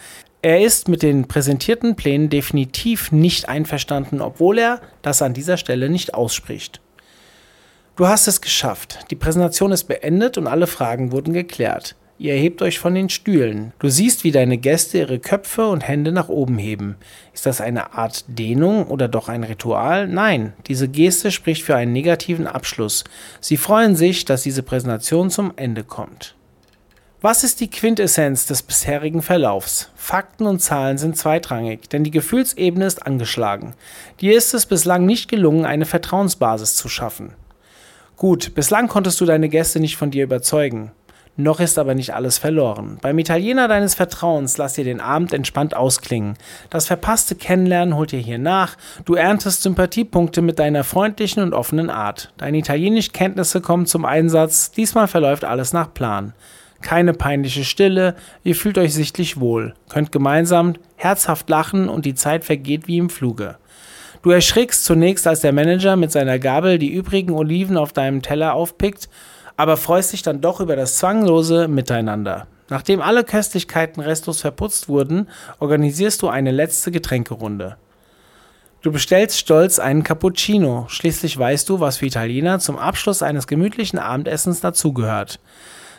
Er 0.43 0.61
ist 0.63 0.87
mit 0.87 1.01
den 1.01 1.27
präsentierten 1.27 1.95
Plänen 1.95 2.29
definitiv 2.29 3.11
nicht 3.11 3.49
einverstanden, 3.49 4.21
obwohl 4.21 4.59
er 4.59 4.81
das 5.01 5.21
an 5.21 5.33
dieser 5.33 5.57
Stelle 5.57 5.89
nicht 5.89 6.13
ausspricht. 6.13 6.79
Du 7.95 8.07
hast 8.07 8.27
es 8.27 8.41
geschafft. 8.41 8.99
Die 9.09 9.15
Präsentation 9.15 9.71
ist 9.71 9.85
beendet 9.85 10.37
und 10.37 10.45
alle 10.45 10.67
Fragen 10.67 11.11
wurden 11.11 11.33
geklärt. 11.33 11.95
Ihr 12.19 12.33
erhebt 12.33 12.61
euch 12.61 12.77
von 12.77 12.93
den 12.93 13.09
Stühlen. 13.09 13.73
Du 13.79 13.89
siehst, 13.89 14.23
wie 14.23 14.31
deine 14.31 14.57
Gäste 14.57 14.99
ihre 14.99 15.19
Köpfe 15.19 15.67
und 15.67 15.87
Hände 15.87 16.11
nach 16.11 16.29
oben 16.29 16.59
heben. 16.59 16.95
Ist 17.33 17.47
das 17.47 17.59
eine 17.59 17.93
Art 17.93 18.25
Dehnung 18.27 18.85
oder 18.87 19.07
doch 19.07 19.29
ein 19.29 19.43
Ritual? 19.43 20.07
Nein, 20.07 20.53
diese 20.67 20.87
Geste 20.87 21.31
spricht 21.31 21.63
für 21.63 21.75
einen 21.75 21.93
negativen 21.93 22.45
Abschluss. 22.45 23.03
Sie 23.39 23.57
freuen 23.57 23.95
sich, 23.95 24.25
dass 24.25 24.43
diese 24.43 24.63
Präsentation 24.63 25.29
zum 25.31 25.53
Ende 25.55 25.83
kommt. 25.83 26.36
Was 27.19 27.43
ist 27.43 27.61
die 27.61 27.69
Quintessenz 27.71 28.45
des 28.45 28.61
bisherigen 28.61 29.23
Verlaufs? 29.23 29.89
Fakten 29.95 30.45
und 30.45 30.59
Zahlen 30.59 30.99
sind 30.99 31.17
zweitrangig, 31.17 31.89
denn 31.89 32.03
die 32.03 32.11
Gefühlsebene 32.11 32.85
ist 32.85 33.07
angeschlagen. 33.07 33.73
Dir 34.21 34.37
ist 34.37 34.53
es 34.53 34.67
bislang 34.67 35.07
nicht 35.07 35.27
gelungen, 35.27 35.65
eine 35.65 35.85
Vertrauensbasis 35.85 36.75
zu 36.75 36.89
schaffen. 36.89 37.33
Gut, 38.17 38.53
bislang 38.53 38.87
konntest 38.87 39.19
du 39.19 39.25
deine 39.25 39.49
Gäste 39.49 39.79
nicht 39.79 39.97
von 39.97 40.11
dir 40.11 40.25
überzeugen. 40.25 40.91
Noch 41.37 41.59
ist 41.59 41.79
aber 41.79 41.95
nicht 41.95 42.13
alles 42.13 42.37
verloren. 42.37 42.99
Beim 43.01 43.17
Italiener 43.17 43.67
deines 43.67 43.95
Vertrauens 43.95 44.59
lass 44.59 44.73
dir 44.73 44.83
den 44.83 45.01
Abend 45.01 45.33
entspannt 45.33 45.75
ausklingen. 45.75 46.35
Das 46.69 46.85
verpasste 46.85 47.33
Kennenlernen 47.33 47.95
holt 47.95 48.11
dir 48.11 48.19
hier 48.19 48.39
nach. 48.39 48.75
Du 49.05 49.15
erntest 49.15 49.63
Sympathiepunkte 49.63 50.43
mit 50.43 50.59
deiner 50.59 50.83
freundlichen 50.83 51.41
und 51.41 51.55
offenen 51.55 51.89
Art. 51.89 52.31
Deine 52.37 52.59
italienischen 52.59 53.13
Kenntnisse 53.13 53.59
kommen 53.59 53.87
zum 53.87 54.05
Einsatz. 54.05 54.69
Diesmal 54.69 55.07
verläuft 55.07 55.45
alles 55.45 55.73
nach 55.73 55.91
Plan. 55.95 56.33
Keine 56.81 57.13
peinliche 57.13 57.63
Stille, 57.63 58.15
ihr 58.43 58.55
fühlt 58.55 58.77
euch 58.77 58.93
sichtlich 58.93 59.39
wohl, 59.39 59.73
könnt 59.89 60.11
gemeinsam 60.11 60.73
herzhaft 60.95 61.49
lachen 61.49 61.89
und 61.89 62.05
die 62.05 62.15
Zeit 62.15 62.45
vergeht 62.45 62.87
wie 62.87 62.97
im 62.97 63.09
Fluge. 63.09 63.57
Du 64.21 64.31
erschrickst 64.31 64.85
zunächst, 64.85 65.27
als 65.27 65.41
der 65.41 65.53
Manager 65.53 65.95
mit 65.95 66.11
seiner 66.11 66.39
Gabel 66.39 66.79
die 66.79 66.91
übrigen 66.91 67.33
Oliven 67.33 67.77
auf 67.77 67.93
deinem 67.93 68.21
Teller 68.21 68.53
aufpickt, 68.53 69.09
aber 69.55 69.77
freust 69.77 70.13
dich 70.13 70.21
dann 70.21 70.41
doch 70.41 70.59
über 70.59 70.75
das 70.75 70.97
zwanglose 70.97 71.67
Miteinander. 71.67 72.47
Nachdem 72.69 73.01
alle 73.01 73.23
Köstlichkeiten 73.23 74.01
restlos 74.01 74.41
verputzt 74.41 74.89
wurden, 74.89 75.29
organisierst 75.59 76.21
du 76.21 76.27
eine 76.27 76.51
letzte 76.51 76.91
Getränkerunde. 76.91 77.77
Du 78.81 78.91
bestellst 78.91 79.39
stolz 79.39 79.79
einen 79.79 80.03
Cappuccino, 80.03 80.85
schließlich 80.89 81.37
weißt 81.37 81.67
du, 81.69 81.79
was 81.79 81.97
für 81.97 82.05
Italiener 82.05 82.59
zum 82.59 82.77
Abschluss 82.77 83.23
eines 83.23 83.47
gemütlichen 83.47 83.97
Abendessens 83.97 84.61
dazugehört. 84.61 85.39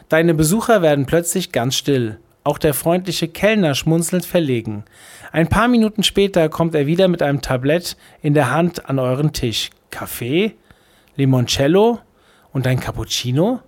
Deine 0.09 0.35
Besucher 0.35 0.81
werden 0.83 1.07
plötzlich 1.07 1.53
ganz 1.53 1.75
still. 1.75 2.19
Auch 2.45 2.59
der 2.59 2.73
freundliche 2.73 3.29
Kellner 3.29 3.75
schmunzelt 3.75 4.25
verlegen. 4.25 4.85
Ein 5.33 5.49
paar 5.49 5.69
Minuten 5.69 6.03
später 6.03 6.49
kommt 6.49 6.75
er 6.75 6.87
wieder 6.87 7.09
mit 7.09 7.23
einem 7.23 7.43
Tablett 7.43 7.97
in 8.23 8.33
der 8.33 8.51
Hand 8.51 8.89
an 8.89 8.99
euren 8.99 9.33
Tisch. 9.33 9.71
Kaffee? 9.91 10.55
Limoncello? 11.17 11.99
Und 12.53 12.67
ein 12.67 12.81
Cappuccino? 12.81 13.61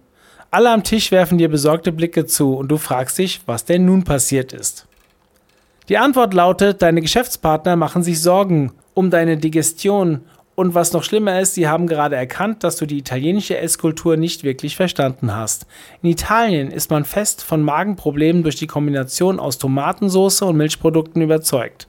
Alle 0.50 0.70
am 0.70 0.82
Tisch 0.82 1.12
werfen 1.12 1.36
dir 1.36 1.50
besorgte 1.50 1.92
Blicke 1.92 2.24
zu 2.24 2.54
und 2.54 2.68
du 2.68 2.78
fragst 2.78 3.18
dich, 3.18 3.42
was 3.46 3.66
denn 3.66 3.84
nun 3.84 4.04
passiert 4.04 4.52
ist. 4.52 4.86
Die 5.90 5.98
Antwort 5.98 6.32
lautet, 6.32 6.82
deine 6.82 7.02
Geschäftspartner 7.02 7.76
machen 7.76 8.02
sich 8.02 8.20
Sorgen 8.22 8.72
um 8.94 9.10
deine 9.10 9.36
Digestion 9.36 10.22
und 10.60 10.74
was 10.74 10.92
noch 10.92 11.04
schlimmer 11.04 11.40
ist, 11.40 11.54
sie 11.54 11.68
haben 11.68 11.86
gerade 11.86 12.16
erkannt, 12.16 12.64
dass 12.64 12.76
du 12.76 12.84
die 12.84 12.98
italienische 12.98 13.56
Esskultur 13.56 14.18
nicht 14.18 14.44
wirklich 14.44 14.76
verstanden 14.76 15.34
hast. 15.34 15.66
In 16.02 16.10
Italien 16.10 16.70
ist 16.70 16.90
man 16.90 17.06
fest 17.06 17.42
von 17.42 17.62
Magenproblemen 17.62 18.42
durch 18.42 18.56
die 18.56 18.66
Kombination 18.66 19.40
aus 19.40 19.56
Tomatensauce 19.56 20.42
und 20.42 20.58
Milchprodukten 20.58 21.22
überzeugt. 21.22 21.88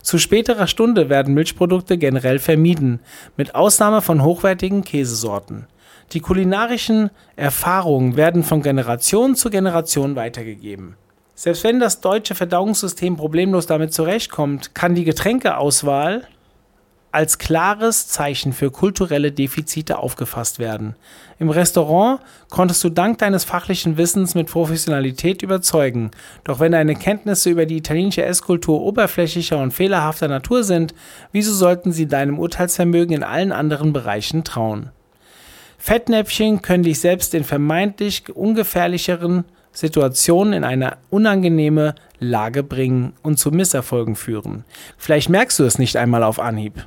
Zu 0.00 0.16
späterer 0.16 0.66
Stunde 0.66 1.10
werden 1.10 1.34
Milchprodukte 1.34 1.98
generell 1.98 2.38
vermieden, 2.38 3.00
mit 3.36 3.54
Ausnahme 3.54 4.00
von 4.00 4.24
hochwertigen 4.24 4.82
Käsesorten. 4.82 5.66
Die 6.12 6.20
kulinarischen 6.20 7.10
Erfahrungen 7.36 8.16
werden 8.16 8.44
von 8.44 8.62
Generation 8.62 9.36
zu 9.36 9.50
Generation 9.50 10.16
weitergegeben. 10.16 10.96
Selbst 11.34 11.64
wenn 11.64 11.80
das 11.80 12.00
deutsche 12.00 12.34
Verdauungssystem 12.34 13.18
problemlos 13.18 13.66
damit 13.66 13.92
zurechtkommt, 13.92 14.74
kann 14.74 14.94
die 14.94 15.04
Getränkeauswahl 15.04 16.22
als 17.12 17.38
klares 17.38 18.08
Zeichen 18.08 18.52
für 18.52 18.70
kulturelle 18.70 19.32
Defizite 19.32 19.98
aufgefasst 19.98 20.58
werden. 20.58 20.96
Im 21.38 21.50
Restaurant 21.50 22.20
konntest 22.50 22.84
du 22.84 22.90
dank 22.90 23.18
deines 23.18 23.44
fachlichen 23.44 23.96
Wissens 23.96 24.34
mit 24.34 24.50
Professionalität 24.50 25.42
überzeugen, 25.42 26.10
doch 26.44 26.60
wenn 26.60 26.72
deine 26.72 26.94
Kenntnisse 26.94 27.50
über 27.50 27.66
die 27.66 27.78
italienische 27.78 28.24
Esskultur 28.24 28.82
oberflächlicher 28.82 29.58
und 29.58 29.72
fehlerhafter 29.72 30.28
Natur 30.28 30.64
sind, 30.64 30.94
wieso 31.32 31.52
sollten 31.52 31.92
sie 31.92 32.06
deinem 32.06 32.38
Urteilsvermögen 32.38 33.16
in 33.16 33.22
allen 33.22 33.52
anderen 33.52 33.92
Bereichen 33.92 34.44
trauen? 34.44 34.90
Fettnäpfchen 35.78 36.62
können 36.62 36.82
dich 36.82 37.00
selbst 37.00 37.34
in 37.34 37.44
vermeintlich 37.44 38.34
ungefährlicheren 38.34 39.44
Situationen 39.72 40.54
in 40.54 40.64
eine 40.64 40.96
unangenehme 41.10 41.94
Lage 42.18 42.62
bringen 42.62 43.12
und 43.22 43.38
zu 43.38 43.50
Misserfolgen 43.50 44.16
führen. 44.16 44.64
Vielleicht 44.96 45.28
merkst 45.28 45.58
du 45.58 45.64
es 45.64 45.78
nicht 45.78 45.96
einmal 45.96 46.22
auf 46.22 46.40
Anhieb. 46.40 46.86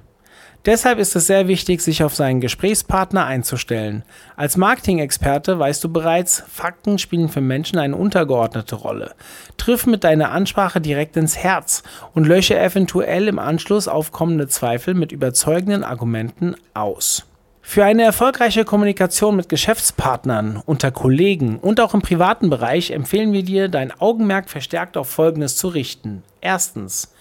Deshalb 0.65 0.99
ist 0.99 1.15
es 1.15 1.27
sehr 1.27 1.47
wichtig, 1.47 1.79
sich 1.81 2.03
auf 2.03 2.15
seinen 2.15 2.41
Gesprächspartner 2.41 3.25
einzustellen. 3.25 4.03
Als 4.35 4.57
Marketing-Experte 4.57 5.57
weißt 5.57 5.81
du 5.83 5.89
bereits, 5.89 6.43
Fakten 6.49 6.99
spielen 6.99 7.29
für 7.29 7.39
Menschen 7.39 7.79
eine 7.79 7.95
untergeordnete 7.95 8.75
Rolle. 8.75 9.15
Triff 9.55 9.85
mit 9.85 10.03
deiner 10.03 10.31
Ansprache 10.31 10.81
direkt 10.81 11.15
ins 11.15 11.37
Herz 11.37 11.83
und 12.13 12.27
lösche 12.27 12.59
eventuell 12.59 13.29
im 13.29 13.39
Anschluss 13.39 13.87
aufkommende 13.87 14.49
Zweifel 14.49 14.95
mit 14.95 15.13
überzeugenden 15.13 15.85
Argumenten 15.85 16.55
aus. 16.73 17.25
Für 17.61 17.85
eine 17.85 18.03
erfolgreiche 18.03 18.65
Kommunikation 18.65 19.37
mit 19.37 19.47
Geschäftspartnern, 19.47 20.61
unter 20.65 20.91
Kollegen 20.91 21.59
und 21.59 21.79
auch 21.79 21.93
im 21.93 22.01
privaten 22.01 22.49
Bereich 22.49 22.91
empfehlen 22.91 23.31
wir 23.31 23.43
dir, 23.43 23.69
dein 23.69 23.93
Augenmerk 23.97 24.49
verstärkt 24.49 24.97
auf 24.97 25.09
Folgendes 25.09 25.55
zu 25.55 25.69
richten. 25.69 26.23
Erstens 26.41 27.13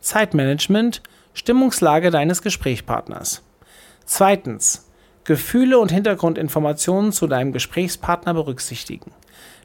Zeitmanagement– 0.00 1.02
Stimmungslage 1.36 2.10
deines 2.10 2.40
Gesprächspartners. 2.40 3.42
Zweitens. 4.06 4.88
Gefühle 5.24 5.78
und 5.78 5.92
Hintergrundinformationen 5.92 7.12
zu 7.12 7.26
deinem 7.26 7.52
Gesprächspartner 7.52 8.32
berücksichtigen. 8.32 9.10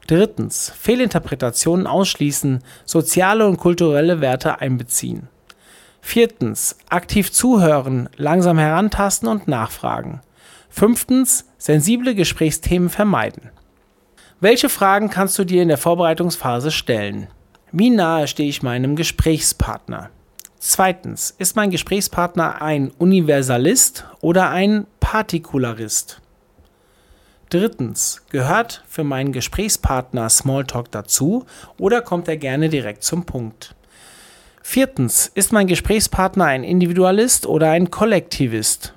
Drittens, 0.06 0.70
Fehlinterpretationen 0.78 1.86
ausschließen, 1.86 2.62
soziale 2.84 3.46
und 3.46 3.56
kulturelle 3.56 4.20
Werte 4.20 4.60
einbeziehen. 4.60 5.28
Viertens, 6.02 6.76
aktiv 6.90 7.32
zuhören, 7.32 8.10
langsam 8.16 8.58
herantasten 8.58 9.28
und 9.28 9.48
nachfragen. 9.48 10.20
Fünftens, 10.68 11.46
sensible 11.56 12.14
Gesprächsthemen 12.14 12.90
vermeiden. 12.90 13.50
Welche 14.40 14.68
Fragen 14.68 15.08
kannst 15.08 15.38
du 15.38 15.44
dir 15.44 15.62
in 15.62 15.68
der 15.68 15.78
Vorbereitungsphase 15.78 16.70
stellen? 16.70 17.28
Wie 17.70 17.88
nahe 17.88 18.26
stehe 18.28 18.50
ich 18.50 18.62
meinem 18.62 18.94
Gesprächspartner? 18.94 20.10
Zweitens, 20.64 21.34
ist 21.38 21.56
mein 21.56 21.72
Gesprächspartner 21.72 22.62
ein 22.62 22.92
Universalist 22.96 24.06
oder 24.20 24.50
ein 24.50 24.86
Partikularist? 25.00 26.20
Drittens, 27.50 28.22
gehört 28.30 28.84
für 28.86 29.02
meinen 29.02 29.32
Gesprächspartner 29.32 30.30
Smalltalk 30.30 30.92
dazu 30.92 31.46
oder 31.78 32.00
kommt 32.00 32.28
er 32.28 32.36
gerne 32.36 32.68
direkt 32.68 33.02
zum 33.02 33.24
Punkt? 33.24 33.74
Viertens, 34.62 35.32
ist 35.34 35.52
mein 35.52 35.66
Gesprächspartner 35.66 36.44
ein 36.44 36.62
Individualist 36.62 37.44
oder 37.46 37.72
ein 37.72 37.90
Kollektivist? 37.90 38.94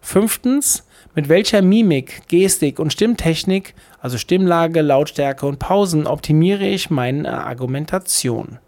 Fünftens, 0.00 0.84
mit 1.14 1.28
welcher 1.28 1.62
Mimik, 1.62 2.26
Gestik 2.26 2.80
und 2.80 2.92
Stimmtechnik, 2.92 3.76
also 4.00 4.18
Stimmlage, 4.18 4.82
Lautstärke 4.82 5.46
und 5.46 5.60
Pausen, 5.60 6.08
optimiere 6.08 6.66
ich 6.66 6.90
meine 6.90 7.44
Argumentation? 7.44 8.58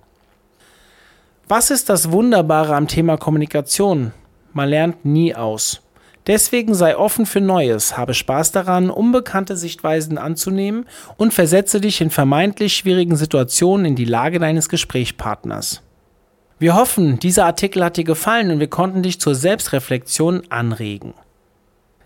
Was 1.50 1.72
ist 1.72 1.88
das 1.88 2.12
Wunderbare 2.12 2.76
am 2.76 2.86
Thema 2.86 3.16
Kommunikation? 3.16 4.12
Man 4.52 4.68
lernt 4.68 5.04
nie 5.04 5.34
aus. 5.34 5.82
Deswegen 6.28 6.74
sei 6.74 6.96
offen 6.96 7.26
für 7.26 7.40
Neues, 7.40 7.98
habe 7.98 8.14
Spaß 8.14 8.52
daran, 8.52 8.88
unbekannte 8.88 9.56
Sichtweisen 9.56 10.16
anzunehmen 10.16 10.86
und 11.16 11.34
versetze 11.34 11.80
dich 11.80 12.00
in 12.00 12.10
vermeintlich 12.10 12.76
schwierigen 12.76 13.16
Situationen 13.16 13.84
in 13.84 13.96
die 13.96 14.04
Lage 14.04 14.38
deines 14.38 14.68
Gesprächspartners. 14.68 15.82
Wir 16.60 16.76
hoffen, 16.76 17.18
dieser 17.18 17.46
Artikel 17.46 17.82
hat 17.82 17.96
dir 17.96 18.04
gefallen 18.04 18.52
und 18.52 18.60
wir 18.60 18.70
konnten 18.70 19.02
dich 19.02 19.20
zur 19.20 19.34
Selbstreflexion 19.34 20.42
anregen. 20.50 21.14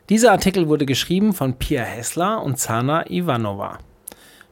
Dieser 0.09 0.33
Artikel 0.33 0.71
wurde 0.71 0.87
geschrieben 0.87 1.35
von 1.35 1.59
Pia 1.59 1.83
Hessler 1.83 2.43
und 2.43 2.59
Zana 2.59 3.11
Ivanova. 3.11 3.79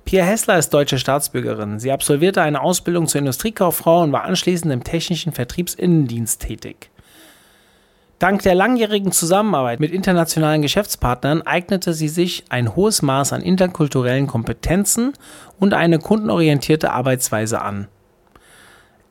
Pia 0.04 0.24
Hessler 0.24 0.58
ist 0.58 0.70
deutsche 0.74 0.98
Staatsbürgerin. 0.98 1.78
Sie 1.78 1.92
absolvierte 1.92 2.42
eine 2.42 2.60
Ausbildung 2.60 3.06
zur 3.06 3.20
Industriekauffrau 3.20 4.02
und 4.02 4.12
war 4.12 4.24
anschließend 4.24 4.72
im 4.72 4.84
technischen 4.84 5.32
Vertriebsinnendienst 5.32 6.42
tätig. 6.42 6.90
Dank 8.18 8.42
der 8.42 8.54
langjährigen 8.54 9.10
Zusammenarbeit 9.10 9.80
mit 9.80 9.90
internationalen 9.90 10.62
Geschäftspartnern 10.62 11.42
eignete 11.42 11.92
sie 11.92 12.08
sich 12.08 12.44
ein 12.50 12.76
hohes 12.76 13.02
Maß 13.02 13.32
an 13.32 13.42
interkulturellen 13.42 14.28
Kompetenzen 14.28 15.14
und 15.58 15.74
eine 15.74 15.98
kundenorientierte 15.98 16.92
Arbeitsweise 16.92 17.60
an. 17.62 17.88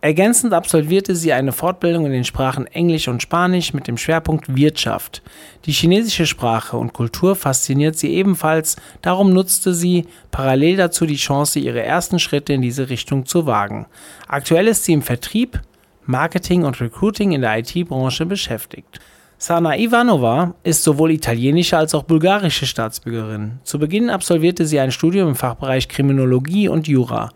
Ergänzend 0.03 0.51
absolvierte 0.53 1.15
sie 1.15 1.31
eine 1.31 1.51
Fortbildung 1.51 2.07
in 2.07 2.11
den 2.11 2.23
Sprachen 2.23 2.65
Englisch 2.65 3.07
und 3.07 3.21
Spanisch 3.21 3.71
mit 3.75 3.87
dem 3.87 3.97
Schwerpunkt 3.97 4.55
Wirtschaft. 4.55 5.21
Die 5.65 5.71
chinesische 5.71 6.25
Sprache 6.25 6.75
und 6.75 6.91
Kultur 6.91 7.35
fasziniert 7.35 7.95
sie 7.95 8.11
ebenfalls, 8.15 8.77
darum 9.03 9.31
nutzte 9.31 9.75
sie 9.75 10.07
parallel 10.31 10.77
dazu 10.77 11.05
die 11.05 11.17
Chance, 11.17 11.59
ihre 11.59 11.83
ersten 11.83 12.17
Schritte 12.17 12.53
in 12.53 12.63
diese 12.63 12.89
Richtung 12.89 13.27
zu 13.27 13.45
wagen. 13.45 13.85
Aktuell 14.27 14.67
ist 14.67 14.85
sie 14.85 14.93
im 14.93 15.03
Vertrieb, 15.03 15.61
Marketing 16.07 16.63
und 16.63 16.81
Recruiting 16.81 17.33
in 17.33 17.41
der 17.41 17.59
IT-Branche 17.59 18.25
beschäftigt. 18.25 18.99
Sana 19.37 19.75
Ivanova 19.75 20.53
ist 20.63 20.83
sowohl 20.83 21.11
italienische 21.11 21.75
als 21.75 21.95
auch 21.95 22.03
bulgarische 22.03 22.67
Staatsbürgerin. 22.67 23.59
Zu 23.63 23.79
Beginn 23.79 24.11
absolvierte 24.11 24.67
sie 24.67 24.79
ein 24.79 24.91
Studium 24.91 25.29
im 25.29 25.35
Fachbereich 25.35 25.87
Kriminologie 25.87 26.67
und 26.67 26.87
Jura. 26.87 27.31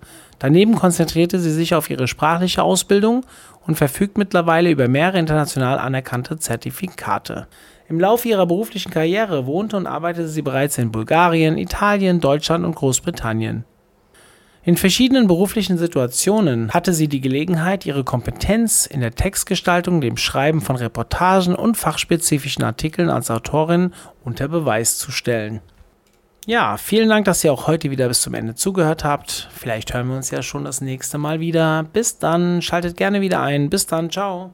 Daneben 0.46 0.76
konzentrierte 0.76 1.40
sie 1.40 1.50
sich 1.50 1.74
auf 1.74 1.90
ihre 1.90 2.08
sprachliche 2.08 2.62
Ausbildung 2.62 3.26
und 3.66 3.78
verfügt 3.78 4.16
mittlerweile 4.16 4.70
über 4.70 4.88
mehrere 4.88 5.18
international 5.18 5.80
anerkannte 5.80 6.38
Zertifikate. 6.38 7.48
Im 7.90 8.00
Laufe 8.00 8.28
ihrer 8.28 8.46
beruflichen 8.46 8.92
Karriere 8.92 9.48
wohnte 9.48 9.76
und 9.76 9.88
arbeitete 9.88 10.28
sie 10.28 10.44
bereits 10.44 10.78
in 10.78 10.92
Bulgarien, 10.92 11.58
Italien, 11.58 12.20
Deutschland 12.20 12.64
und 12.64 12.76
Großbritannien. 12.76 13.66
In 14.64 14.78
verschiedenen 14.78 15.26
beruflichen 15.26 15.80
Situationen 15.80 16.70
hatte 16.70 16.94
sie 16.94 17.08
die 17.08 17.22
Gelegenheit, 17.22 17.88
ihre 17.88 18.04
Kompetenz 18.04 18.86
in 18.86 19.00
der 19.00 19.16
Textgestaltung, 19.16 20.00
dem 20.00 20.16
Schreiben 20.16 20.62
von 20.62 20.76
Reportagen 20.76 21.56
und 21.56 21.76
fachspezifischen 21.76 22.64
Artikeln 22.64 23.10
als 23.10 23.32
Autorin 23.32 23.94
unter 24.24 24.48
Beweis 24.48 25.00
zu 25.00 25.12
stellen. 25.12 25.62
Ja, 26.46 26.78
vielen 26.78 27.10
Dank, 27.10 27.26
dass 27.26 27.44
ihr 27.44 27.52
auch 27.52 27.66
heute 27.68 27.90
wieder 27.90 28.08
bis 28.08 28.22
zum 28.22 28.36
Ende 28.36 28.54
zugehört 28.54 29.04
habt. 29.04 29.50
Vielleicht 29.52 29.94
hören 29.94 30.08
wir 30.10 30.16
uns 30.16 30.30
ja 30.30 30.44
schon 30.44 30.64
das 30.64 30.80
nächste 30.80 31.18
Mal 31.18 31.40
wieder. 31.40 31.84
Bis 31.92 32.20
dann, 32.20 32.62
schaltet 32.62 32.98
gerne 32.98 33.22
wieder 33.22 33.42
ein. 33.42 33.70
Bis 33.70 33.88
dann, 33.88 34.12
ciao. 34.12 34.54